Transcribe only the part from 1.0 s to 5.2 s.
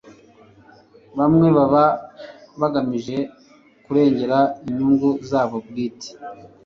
bamwe baba bagamije kurengera inyungu